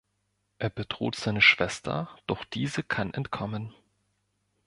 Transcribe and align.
Er 0.57 0.71
bedroht 0.71 1.15
seine 1.15 1.43
Schwester, 1.43 2.09
doch 2.25 2.43
diese 2.43 2.81
kann 2.81 3.13
entkommen. 3.13 3.71